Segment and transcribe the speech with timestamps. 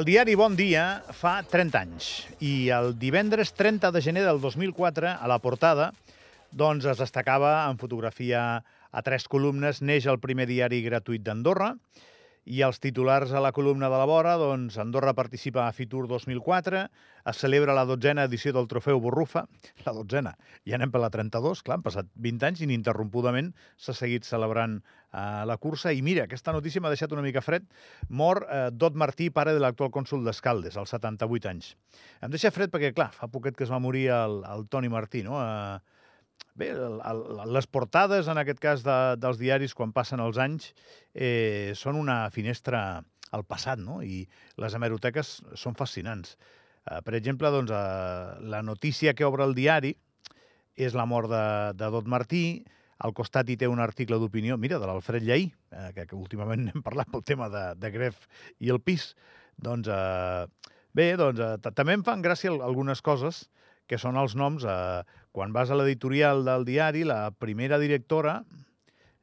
[0.00, 2.06] El diari Bon Dia fa 30 anys
[2.40, 5.90] i el divendres 30 de gener del 2004, a la portada,
[6.56, 9.82] doncs es destacava en fotografia a tres columnes.
[9.84, 11.74] Neix el primer diari gratuït d'Andorra
[12.50, 16.80] i els titulars a la columna de la vora, doncs Andorra participa a Fitur 2004,
[17.30, 19.44] es celebra la dotzena edició del trofeu Borrufa,
[19.86, 20.32] la dotzena,
[20.66, 25.22] i anem per la 32, clar, han passat 20 anys ininterrompudament s'ha seguit celebrant eh,
[25.46, 27.68] la cursa, i mira, aquesta notícia m'ha deixat una mica fred,
[28.08, 31.76] mor eh, Dot Martí, pare de l'actual cònsul d'Escaldes, als 78 anys.
[32.18, 35.22] Em deixa fred perquè, clar, fa poquet que es va morir el, el Toni Martí,
[35.26, 35.99] no?, eh,
[36.60, 40.74] Bé, les portades, en aquest cas, de, dels diaris, quan passen els anys,
[41.14, 42.82] eh, són una finestra
[43.32, 44.00] al passat, no?
[44.04, 44.26] I
[44.60, 46.34] les hemeroteques són fascinants.
[46.84, 49.94] Eh, per exemple, doncs, eh, la notícia que obre el diari
[50.76, 51.46] és la mort de,
[51.80, 52.44] de Dot Martí,
[53.00, 56.68] al costat hi té un article d'opinió, mira, de l'Alfred Lleí, eh, que, que últimament
[56.74, 58.26] hem parlat pel tema de, de Gref
[58.60, 59.14] i el pis.
[59.56, 63.46] Doncs, eh, bé, doncs, eh, també em fan gràcia algunes coses,
[63.90, 64.64] que són els noms.
[64.64, 65.02] Eh,
[65.34, 68.40] quan vas a l'editorial del diari, la primera directora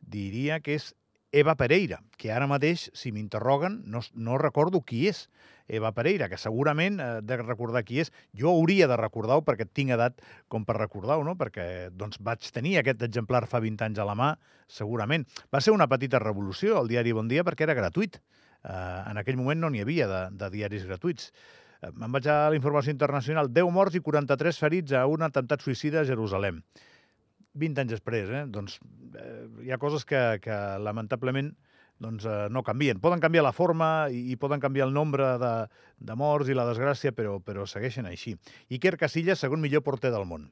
[0.00, 0.92] diria que és
[1.36, 5.26] Eva Pereira, que ara mateix, si m'interroguen, no, no recordo qui és
[5.68, 8.12] Eva Pereira, que segurament eh, de recordar qui és.
[8.38, 11.34] Jo hauria de recordar-ho perquè tinc edat com per recordar-ho, no?
[11.38, 14.32] perquè doncs, vaig tenir aquest exemplar fa 20 anys a la mà,
[14.70, 15.26] segurament.
[15.52, 18.20] Va ser una petita revolució, el diari Bon Dia, perquè era gratuït.
[18.62, 21.32] Eh, en aquell moment no n'hi havia de, de diaris gratuïts.
[21.84, 23.50] Me'n vaig a la informació internacional.
[23.52, 26.62] 10 morts i 43 ferits a un atemptat suïcida a Jerusalem.
[27.56, 28.44] 20 anys després, eh?
[28.52, 28.78] Doncs
[29.16, 31.54] eh, hi ha coses que, que lamentablement
[31.98, 33.00] doncs, eh, no canvien.
[33.00, 35.54] Poden canviar la forma i, i poden canviar el nombre de,
[35.96, 38.36] de morts i la desgràcia, però, però segueixen així.
[38.76, 40.50] Iker Casillas, segon millor porter del món.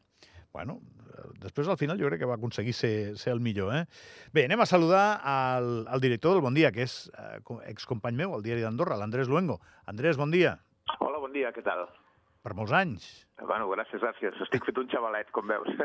[0.55, 0.79] Bueno,
[1.11, 3.75] eh, després al final jo crec que va aconseguir ser, ser el millor.
[3.77, 3.85] Eh?
[4.33, 7.41] Bé, anem a saludar al, al director del Bon Dia, que és eh,
[7.73, 9.61] excompany meu al diari d'Andorra, l'Andrés Luengo.
[9.91, 10.59] Andrés, bon dia.
[11.35, 11.89] Dia, què tal?
[12.45, 13.05] Per molts anys.
[13.41, 14.37] Bueno, gràcies, gràcies.
[14.45, 15.71] Estic fet un xavalet, com veus.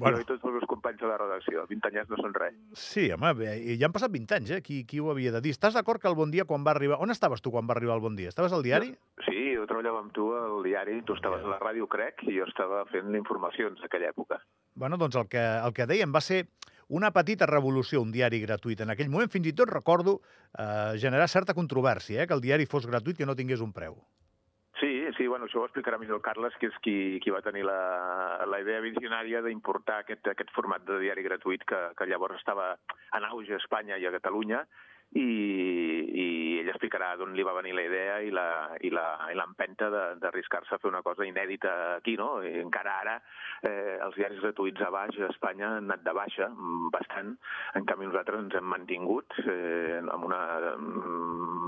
[0.00, 0.16] Bueno.
[0.16, 1.64] Jo i tots els meus companys de la redacció.
[1.68, 2.54] 20 anys no són res.
[2.78, 4.60] Sí, home, bé, ja han passat 20 anys, eh?
[4.64, 5.52] Qui, qui ho havia de dir?
[5.56, 7.00] Estàs d'acord que el Bon Dia, quan va arribar...
[7.02, 8.30] On estaves tu quan va arribar el Bon Dia?
[8.32, 8.92] Estaves al diari?
[9.26, 12.46] Sí, jo treballava amb tu al diari, tu estaves a la ràdio, crec, i jo
[12.48, 14.40] estava fent informacions d'aquella època.
[14.76, 16.44] Bueno, doncs el que, el que dèiem va ser
[16.88, 18.84] una petita revolució, un diari gratuït.
[18.84, 22.68] En aquell moment, fins i tot recordo eh, generar certa controvèrsia, eh, que el diari
[22.70, 23.98] fos gratuït, que no tingués un preu.
[25.16, 28.44] Sí, bueno, això ho explicarà millor el Carles, que és qui, qui va tenir la,
[28.44, 32.74] la idea visionària d'importar aquest, aquest format de diari gratuït que, que llavors estava
[33.16, 34.60] en auge a Espanya i a Catalunya,
[35.14, 36.26] i, i
[36.60, 39.88] ell explicarà d'on li va venir la idea i l'empenta
[40.20, 42.42] d'arriscar-se a fer una cosa inèdita aquí, no?
[42.42, 43.14] I encara ara
[43.62, 47.32] eh, els diaris gratuïts a baix a Espanya han anat de baixa mm, bastant,
[47.78, 50.42] en canvi nosaltres ens hem mantingut eh, amb una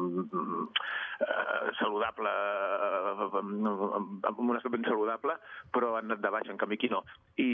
[0.09, 2.33] eh, saludable
[3.23, 5.39] amb un estat ben saludable,
[5.75, 7.03] però han anat de baixa, en canvi aquí no.
[7.43, 7.49] I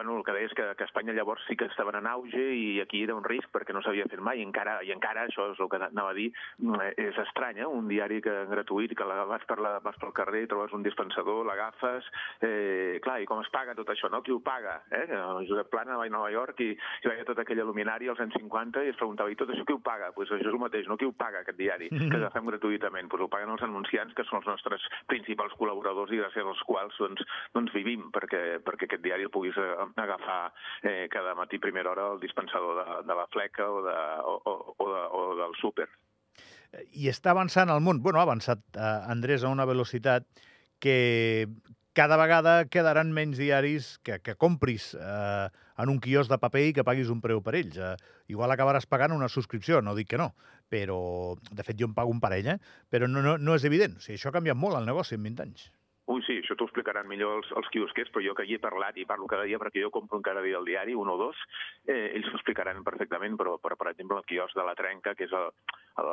[0.00, 2.80] bueno, el que deia és que, que Espanya llavors sí que estaven en auge i
[2.80, 5.60] aquí era un risc perquè no s'havia fet mai i encara, i encara això és
[5.60, 7.68] el que anava a dir, mm, és estrany, eh?
[7.68, 11.42] un diari que gratuït, que la, vas, per la, vas pel carrer, trobes un dispensador,
[11.44, 12.08] l'agafes,
[12.40, 14.22] eh, clar, i com es paga tot això, no?
[14.24, 14.78] Qui ho paga?
[14.88, 15.04] Eh?
[15.18, 18.40] El Josep Plana va a Nova York i, i veia tota aquella luminària als anys
[18.40, 20.14] 50 i es preguntava, i tot això qui ho paga?
[20.16, 20.96] Pues això és el mateix, no?
[20.96, 23.12] Qui ho paga, aquest diari, que agafem gratuïtament?
[23.12, 26.96] Pues ho paguen els anunciants, que són els nostres principals col·laboradors i gràcies als quals
[26.96, 30.52] doncs, doncs vivim, perquè, perquè aquest diari el puguis eh, agafar
[30.82, 34.74] eh, cada matí primera hora al dispensador de, de la fleca o, de, o, o,
[34.76, 35.88] o, de, o del súper.
[36.94, 40.26] I està avançant el món, bueno, ha avançat eh, Andrés a una velocitat
[40.80, 41.48] que
[41.92, 45.48] cada vegada quedaran menys diaris que, que compris eh,
[45.80, 47.76] en un quios de paper i que paguis un preu per ells.
[47.76, 47.96] Eh,
[48.30, 50.30] igual acabaràs pagant una subscripció, no dic que no,
[50.70, 51.00] però
[51.50, 52.58] de fet jo em pago un parell, eh?
[52.88, 53.98] però no, no, no és evident.
[53.98, 55.68] O sigui, això ha canviat molt el negoci en 20 anys.
[56.10, 58.96] Ui, sí, això t'ho explicaran millor els, els quiosquers, però jo que hi he parlat
[58.98, 61.38] i parlo cada dia perquè jo compro encara dia el diari, un o dos,
[61.86, 65.28] eh, ells ho explicaran perfectament, però, però per exemple el quiosc de la Trenca, que
[65.28, 65.46] és el,
[66.02, 66.10] el,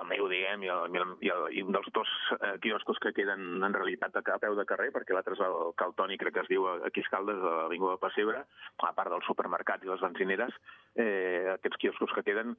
[0.00, 3.60] el meu, diguem, i, el, i, el, i un dels dos eh, quioscos que queden
[3.60, 6.50] en realitat a, a peu de carrer, perquè l'altre és el Caltoni, crec que es
[6.52, 8.44] diu aquí a Escaldes, a l'Avinguda de Passebre,
[8.80, 10.56] a part del supermercat i les benzineres,
[10.96, 12.56] eh, aquests quioscos que queden,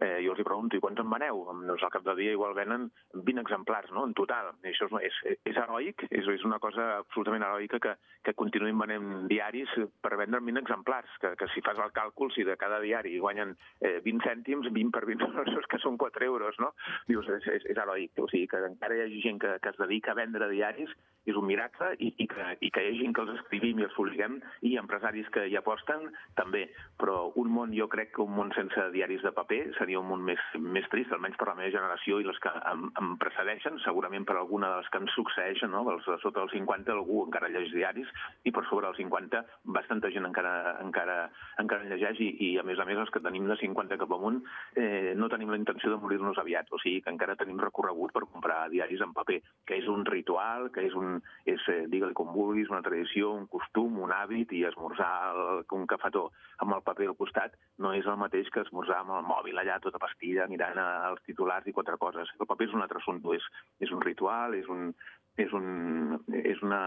[0.00, 1.44] eh, jo els hi pregunto, i quants en veneu?
[1.66, 4.54] Doncs al cap de dia igual venen 20 exemplars, no?, en total.
[4.64, 7.94] I això és, és, és heroic, és, és una cosa absolutament heroica que,
[8.26, 9.72] que continuïn venent diaris
[10.02, 13.54] per vendre 20 exemplars, que, que si fas el càlcul, si de cada diari guanyen
[13.80, 16.72] eh, 20 cèntims, 20 per 20 euros, que són 4 euros, no?
[17.10, 18.16] Dius, és, és, és heroic.
[18.22, 20.92] O sigui, que encara hi hagi gent que, que es dedica a vendre diaris,
[21.26, 23.86] és un miracle, i, i, que, i que hi hagi gent que els escrivim i
[23.88, 26.06] els publiquem, i empresaris que hi aposten,
[26.38, 26.66] també.
[27.00, 30.22] Però un món, jo crec que un món sense diaris de paper seria un món
[30.26, 34.26] més, més trist, almenys per la meva generació i les que em, em precedeixen, segurament
[34.28, 35.82] per alguna de les que ens succeeixen, no?
[35.92, 38.10] Els, sota els 50 algú encara llegeix diaris,
[38.44, 39.42] i per sobre dels 50
[39.76, 41.16] bastanta gent encara, encara,
[41.62, 44.14] encara en llegeix, i, i a més a més els que tenim de 50 cap
[44.16, 44.40] amunt
[44.76, 48.26] eh, no tenim la intenció de morir-nos aviat, o sigui que encara tenim recorregut per
[48.26, 52.32] comprar diaris en paper, que és un ritual, que és un, és, eh, digue-li com
[52.34, 56.28] vulguis, una tradició, un costum, un hàbit, i esmorzar el, un cafetó
[56.64, 59.76] amb el paper al costat no és el mateix que esmorzar amb el mòbil allà
[59.84, 62.30] tota pastilla mirant els titulars i quatre coses.
[62.40, 63.48] El paper és un altre assumpte, és,
[63.84, 64.92] és un ritual, és un,
[65.36, 66.80] és, un, és una,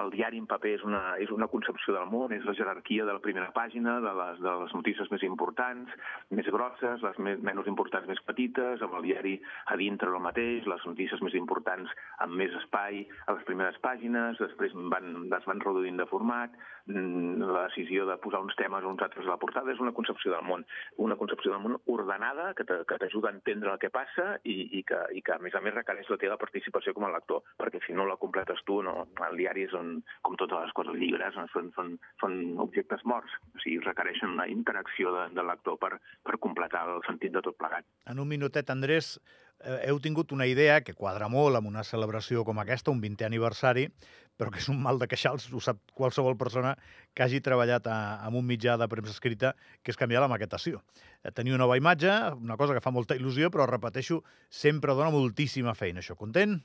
[0.00, 3.14] el diari en paper és una, és una concepció del món, és la jerarquia de
[3.16, 5.94] la primera pàgina, de les, de les notícies més importants,
[6.34, 9.36] més grosses, les més, menys importants més petites, amb el diari
[9.70, 11.92] a dintre el mateix, les notícies més importants
[12.24, 16.54] amb més espai a les primeres pàgines, després van, es van reduint de format,
[16.86, 20.32] la decisió de posar uns temes o uns altres a la portada és una concepció
[20.34, 20.66] del món,
[21.00, 24.98] una concepció del món ordenada que t'ajuda a entendre el que passa i, i, que,
[25.16, 27.96] i que a més a més requereix la teva participació com a lector, perquè si
[27.96, 29.96] no la completes tu, no, el diari són,
[30.26, 32.36] com totes les coses, llibres, són, són, són
[32.66, 37.32] objectes morts, o sigui, requereixen una interacció de, de lector per, per completar el sentit
[37.32, 37.88] de tot plegat.
[38.12, 39.16] En un minutet, Andrés,
[39.64, 43.26] eh, heu tingut una idea que quadra molt amb una celebració com aquesta, un 20è
[43.26, 43.88] aniversari,
[44.36, 46.74] però que és un mal de queixals, ho sap qualsevol persona
[47.14, 50.82] que hagi treballat amb un mitjà de premsa escrita, que és canviar la maquetació.
[51.22, 55.14] Eh, tenir una nova imatge, una cosa que fa molta il·lusió, però repeteixo, sempre dona
[55.14, 56.02] moltíssima feina.
[56.02, 56.58] Això content?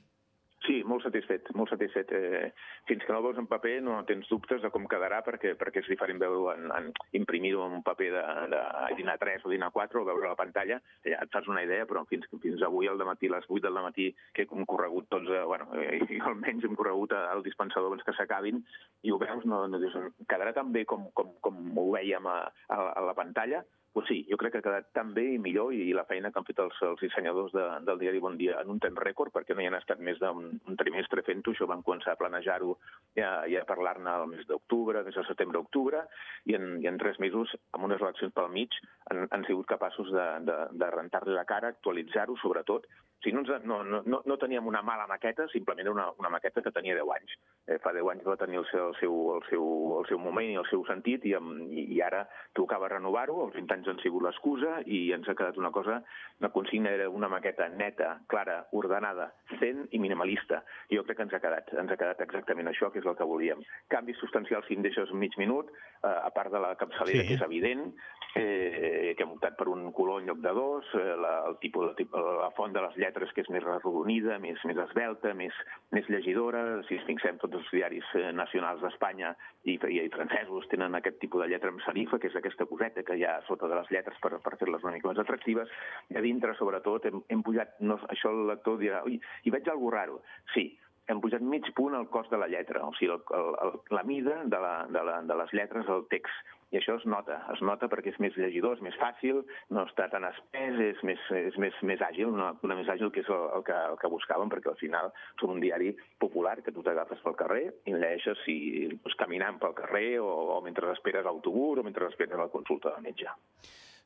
[0.66, 2.10] Sí, molt satisfet, molt satisfet.
[2.12, 2.50] Eh,
[2.88, 5.88] fins que no veus en paper no tens dubtes de com quedarà perquè, perquè és
[5.88, 8.60] diferent veure en, en imprimir-ho en un paper de, de
[8.98, 10.76] dinar 3 o dinar 4 o veure la pantalla,
[11.06, 14.10] ja et fas una idea, però fins, fins avui al matí, les 8 del matí,
[14.36, 18.60] que hem corregut tots, eh, bueno, eh, almenys hem corregut al dispensador abans que s'acabin,
[19.00, 19.96] i ho veus, no, no dius,
[20.28, 24.24] quedarà tan bé com, com, com ho veiem a, a, a la pantalla, pues sí,
[24.30, 26.60] jo crec que ha quedat tan bé i millor i la feina que han fet
[26.62, 29.66] els, els dissenyadors de, del diari Bon Dia en un temps rècord, perquè no hi
[29.66, 32.76] han estat més d'un un trimestre fent-ho, això van començar a planejar-ho
[33.18, 36.04] i a, i a parlar-ne al mes d'octubre, des de setembre-octubre,
[36.46, 38.78] i, en, i en tres mesos, amb unes eleccions pel mig,
[39.10, 42.86] han, han sigut capaços de, de, de rentar-li la cara, actualitzar-ho, sobretot.
[42.86, 46.72] O sigui, no, no, no, no teníem una mala maqueta, simplement una, una maqueta que
[46.72, 47.34] tenia 10 anys.
[47.70, 49.64] Eh, fa 10 anys va tenir el seu, el seu, el seu,
[50.00, 52.24] el seu moment i el seu sentit, i, i, i ara
[52.58, 56.00] tocava renovar-ho, els 20 anys han sigut l'excusa, i ens ha quedat una cosa,
[56.42, 59.28] la consigna era una maqueta neta, clara, ordenada,
[59.60, 60.64] zen i minimalista.
[60.90, 63.28] Jo crec que ens ha quedat, ens ha quedat exactament això, que és el que
[63.28, 63.62] volíem.
[63.92, 65.70] Canvis substancials si em deixes mig minut,
[66.02, 67.28] eh, a part de la capçalera, sí.
[67.30, 67.86] que és evident,
[68.34, 71.94] eh, que hem optat per un color en lloc de dos, eh, la, el tipus
[71.94, 75.54] de, la font de les lletres que és més arrodonida, més, més esbelta, més,
[75.94, 76.64] més llegidora.
[76.88, 79.32] Si ens fixem, tots els diaris eh, nacionals d'Espanya
[79.68, 83.04] i, i, i francesos tenen aquest tipus de lletra amb serifa, que és aquesta coseta
[83.06, 85.72] que hi ha sota de les lletres per, per fer-les una mica més atractives.
[86.10, 89.68] I a dintre, sobretot, hem, hem pujat, no, això el lector dirà, ui, hi veig
[89.68, 90.22] alguna raro.
[90.54, 90.70] Sí,
[91.10, 94.06] hem pujat mig punt el cost de la lletra, o sigui, el, el, el, la
[94.06, 97.60] mida de, la, de, la, de les lletres del text i això es nota, es
[97.66, 99.40] nota perquè és més llegidor, és més fàcil,
[99.74, 103.24] no està tan espès, és més, és més, més àgil, una lectura més àgil que
[103.24, 105.10] és el, el, que, el que buscàvem, perquè al final
[105.42, 105.90] som un diari
[106.22, 108.56] popular que tu t'agafes pel carrer i llegeixes si,
[108.92, 113.10] doncs, caminant pel carrer o, o mentre esperes l'autobús o mentre esperes la consulta del
[113.10, 113.34] metge.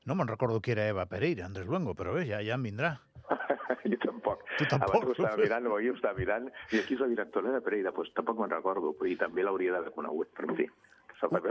[0.09, 2.97] No me'n recordo qui era Eva Pereira, Andrés Luengo, però bé, ja, ja em vindrà.
[3.93, 4.43] jo tampoc.
[4.59, 4.95] Tu tampoc.
[4.95, 7.93] Abans ho estava mirant, avui ho estava mirant, i aquí és la directora de Pereira,
[7.97, 10.69] doncs tampoc me'n recordo, i també l'hauria d'haver conegut, però fi.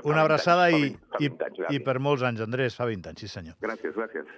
[0.03, 0.91] Una abraçada i,
[1.23, 1.29] i,
[1.73, 3.55] i per molts anys, Andrés, fa 20 anys, sí senyor.
[3.63, 4.33] Gràcies, gràcies.